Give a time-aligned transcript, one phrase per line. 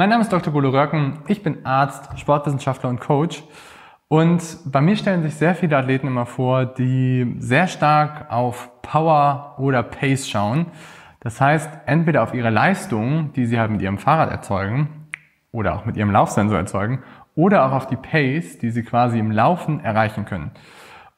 [0.00, 0.52] Mein Name ist Dr.
[0.52, 3.42] Golo Röcken, ich bin Arzt, Sportwissenschaftler und Coach.
[4.06, 9.56] Und bei mir stellen sich sehr viele Athleten immer vor, die sehr stark auf Power
[9.58, 10.66] oder Pace schauen.
[11.18, 15.08] Das heißt, entweder auf ihre Leistung, die sie halt mit ihrem Fahrrad erzeugen
[15.50, 17.02] oder auch mit ihrem Laufsensor erzeugen,
[17.34, 20.52] oder auch auf die Pace, die sie quasi im Laufen erreichen können.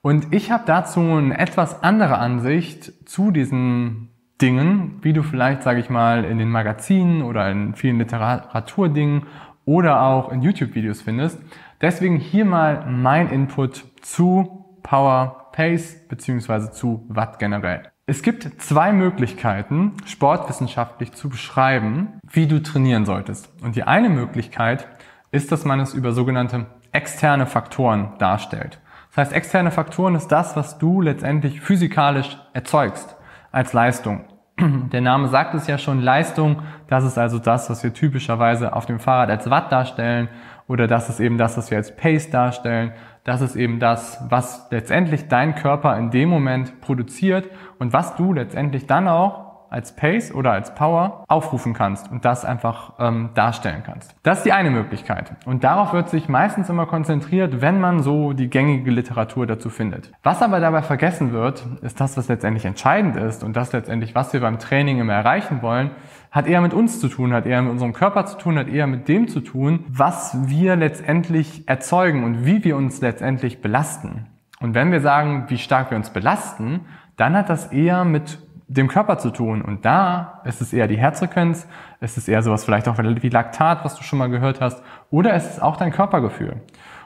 [0.00, 4.08] Und ich habe dazu eine etwas andere Ansicht zu diesen
[4.40, 9.26] Dingen, wie du vielleicht, sage ich mal, in den Magazinen oder in vielen Literaturdingen
[9.64, 11.38] oder auch in YouTube-Videos findest.
[11.80, 17.82] Deswegen hier mal mein Input zu Power Pace beziehungsweise zu Watt generell.
[18.06, 23.52] Es gibt zwei Möglichkeiten, sportwissenschaftlich zu beschreiben, wie du trainieren solltest.
[23.62, 24.88] Und die eine Möglichkeit
[25.30, 28.80] ist, dass man es über sogenannte externe Faktoren darstellt.
[29.10, 33.16] Das heißt, externe Faktoren ist das, was du letztendlich physikalisch erzeugst
[33.52, 34.24] als Leistung.
[34.92, 38.86] Der Name sagt es ja schon, Leistung, das ist also das, was wir typischerweise auf
[38.86, 40.28] dem Fahrrad als Watt darstellen
[40.66, 42.92] oder das ist eben das, was wir als Pace darstellen.
[43.24, 48.32] Das ist eben das, was letztendlich dein Körper in dem Moment produziert und was du
[48.32, 53.82] letztendlich dann auch als Pace oder als Power aufrufen kannst und das einfach ähm, darstellen
[53.86, 54.14] kannst.
[54.24, 55.32] Das ist die eine Möglichkeit.
[55.46, 60.10] Und darauf wird sich meistens immer konzentriert, wenn man so die gängige Literatur dazu findet.
[60.24, 64.32] Was aber dabei vergessen wird, ist das, was letztendlich entscheidend ist und das letztendlich, was
[64.32, 65.92] wir beim Training immer erreichen wollen,
[66.32, 68.86] hat eher mit uns zu tun, hat eher mit unserem Körper zu tun, hat eher
[68.86, 74.26] mit dem zu tun, was wir letztendlich erzeugen und wie wir uns letztendlich belasten.
[74.60, 76.80] Und wenn wir sagen, wie stark wir uns belasten,
[77.16, 78.38] dann hat das eher mit
[78.70, 79.62] dem Körper zu tun.
[79.62, 81.66] Und da ist es eher die Herzfrequenz,
[82.00, 85.34] ist es eher sowas vielleicht auch wie Laktat, was du schon mal gehört hast, oder
[85.34, 86.62] ist es auch dein Körpergefühl.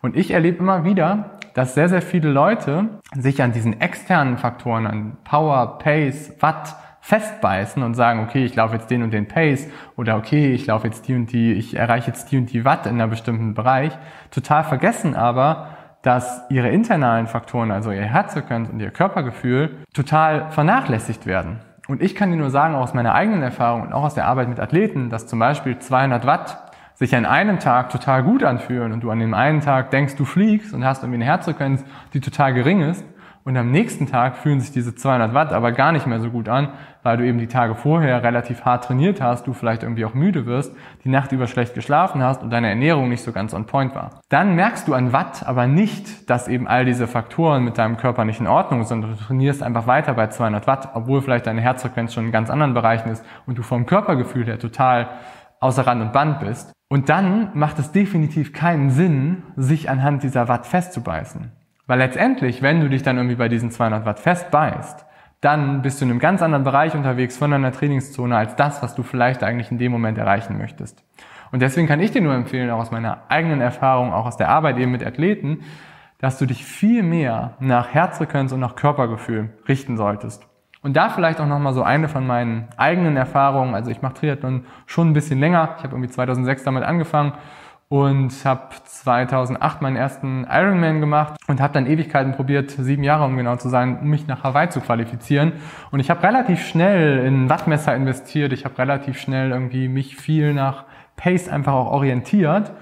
[0.00, 4.86] Und ich erlebe immer wieder, dass sehr, sehr viele Leute sich an diesen externen Faktoren,
[4.86, 9.66] an Power, Pace, Watt festbeißen und sagen, okay, ich laufe jetzt den und den Pace
[9.96, 12.86] oder okay, ich laufe jetzt die und die, ich erreiche jetzt die und die Watt
[12.86, 13.98] in einem bestimmten Bereich,
[14.30, 21.26] total vergessen aber, dass ihre internalen Faktoren, also ihr Herzfrequenz und ihr Körpergefühl, total vernachlässigt
[21.26, 21.60] werden.
[21.88, 24.26] Und ich kann dir nur sagen, auch aus meiner eigenen Erfahrung und auch aus der
[24.26, 26.58] Arbeit mit Athleten, dass zum Beispiel 200 Watt
[26.94, 30.24] sich an einem Tag total gut anfühlen und du an dem einen Tag denkst, du
[30.24, 33.04] fliegst und hast irgendwie eine Herzfrequenz, die total gering ist
[33.44, 36.48] und am nächsten Tag fühlen sich diese 200 Watt aber gar nicht mehr so gut
[36.48, 36.68] an,
[37.02, 40.46] weil du eben die Tage vorher relativ hart trainiert hast, du vielleicht irgendwie auch müde
[40.46, 43.94] wirst, die Nacht über schlecht geschlafen hast und deine Ernährung nicht so ganz on point
[43.94, 44.20] war.
[44.28, 48.24] Dann merkst du an Watt aber nicht, dass eben all diese Faktoren mit deinem Körper
[48.24, 51.60] nicht in Ordnung sind, sondern du trainierst einfach weiter bei 200 Watt, obwohl vielleicht deine
[51.60, 55.08] Herzfrequenz schon in ganz anderen Bereichen ist und du vom Körpergefühl her total
[55.60, 56.72] außer Rand und Band bist.
[56.90, 61.52] Und dann macht es definitiv keinen Sinn, sich anhand dieser Watt festzubeißen.
[61.88, 65.06] Weil letztendlich, wenn du dich dann irgendwie bei diesen 200 Watt festbeißt,
[65.40, 68.94] dann bist du in einem ganz anderen Bereich unterwegs von deiner Trainingszone als das, was
[68.94, 71.02] du vielleicht eigentlich in dem Moment erreichen möchtest.
[71.50, 74.50] Und deswegen kann ich dir nur empfehlen, auch aus meiner eigenen Erfahrung, auch aus der
[74.50, 75.60] Arbeit eben mit Athleten,
[76.18, 80.46] dass du dich viel mehr nach Herzfrequenz und nach Körpergefühl richten solltest.
[80.82, 83.74] Und da vielleicht auch nochmal so eine von meinen eigenen Erfahrungen.
[83.74, 85.76] Also ich mache Triathlon schon ein bisschen länger.
[85.78, 87.32] Ich habe irgendwie 2006 damit angefangen
[87.88, 93.36] und habe 2008 meinen ersten Ironman gemacht und habe dann Ewigkeiten probiert, sieben Jahre um
[93.36, 95.52] genau zu sein, um mich nach Hawaii zu qualifizieren.
[95.90, 98.52] Und ich habe relativ schnell in Wattmesser investiert.
[98.52, 100.84] Ich habe relativ schnell irgendwie mich viel nach
[101.16, 102.72] Pace einfach auch orientiert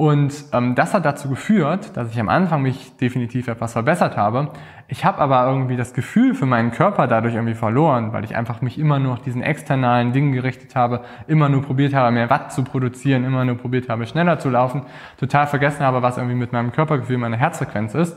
[0.00, 4.52] und ähm, das hat dazu geführt, dass ich am Anfang mich definitiv etwas verbessert habe.
[4.86, 8.62] Ich habe aber irgendwie das Gefühl für meinen Körper dadurch irgendwie verloren, weil ich einfach
[8.62, 12.52] mich immer nur auf diesen externalen Dingen gerichtet habe, immer nur probiert habe, mehr Watt
[12.52, 14.82] zu produzieren, immer nur probiert habe, schneller zu laufen,
[15.18, 18.16] total vergessen habe, was irgendwie mit meinem Körpergefühl, meiner Herzfrequenz ist.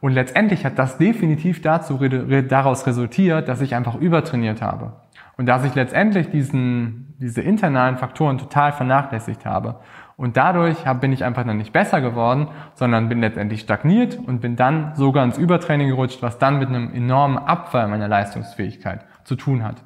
[0.00, 2.00] Und letztendlich hat das definitiv dazu,
[2.48, 4.94] daraus resultiert, dass ich einfach übertrainiert habe.
[5.40, 9.76] Und dass ich letztendlich diesen, diese internalen Faktoren total vernachlässigt habe.
[10.18, 14.42] Und dadurch hab, bin ich einfach dann nicht besser geworden, sondern bin letztendlich stagniert und
[14.42, 19.34] bin dann sogar ins Übertraining gerutscht, was dann mit einem enormen Abfall meiner Leistungsfähigkeit zu
[19.34, 19.82] tun hat.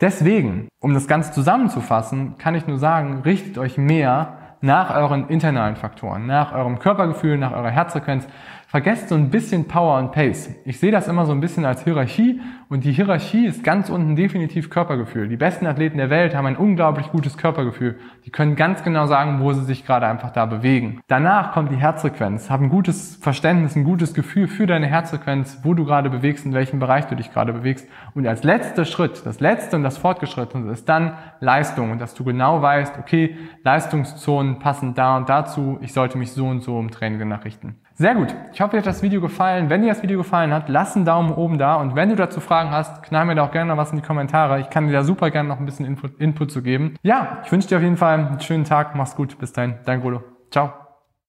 [0.00, 5.76] Deswegen, um das Ganze zusammenzufassen, kann ich nur sagen, richtet euch mehr nach euren internalen
[5.76, 8.26] Faktoren, nach eurem Körpergefühl, nach eurer Herzfrequenz.
[8.68, 10.50] Vergesst so ein bisschen Power und Pace.
[10.66, 14.14] Ich sehe das immer so ein bisschen als Hierarchie und die Hierarchie ist ganz unten
[14.14, 15.26] definitiv Körpergefühl.
[15.26, 17.98] Die besten Athleten der Welt haben ein unglaublich gutes Körpergefühl.
[18.26, 21.00] Die können ganz genau sagen, wo sie sich gerade einfach da bewegen.
[21.06, 22.50] Danach kommt die Herzfrequenz.
[22.50, 26.52] Hab ein gutes Verständnis, ein gutes Gefühl für deine Herzfrequenz, wo du gerade bewegst, in
[26.52, 27.88] welchem Bereich du dich gerade bewegst.
[28.14, 32.22] Und als letzter Schritt, das letzte und das fortgeschrittene ist dann Leistung und dass du
[32.22, 35.78] genau weißt, okay, Leistungszonen passen da und dazu.
[35.80, 37.76] Ich sollte mich so und so im Training nachrichten.
[38.00, 38.32] Sehr gut.
[38.52, 39.70] Ich hoffe, dir hat das Video gefallen.
[39.70, 41.74] Wenn dir das Video gefallen hat, lass einen Daumen oben da.
[41.74, 44.06] Und wenn du dazu Fragen hast, knall mir da auch gerne noch was in die
[44.06, 44.60] Kommentare.
[44.60, 46.94] Ich kann dir da super gerne noch ein bisschen Input, Input zu geben.
[47.02, 48.94] Ja, ich wünsche dir auf jeden Fall einen schönen Tag.
[48.94, 49.36] Mach's gut.
[49.40, 49.78] Bis dahin.
[49.84, 50.22] Dein Golo.
[50.52, 50.87] Ciao.